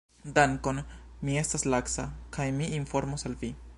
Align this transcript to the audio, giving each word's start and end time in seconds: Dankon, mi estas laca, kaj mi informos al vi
Dankon, 0.37 0.79
mi 1.29 1.35
estas 1.41 1.67
laca, 1.75 2.07
kaj 2.39 2.49
mi 2.59 2.71
informos 2.81 3.29
al 3.31 3.37
vi 3.45 3.53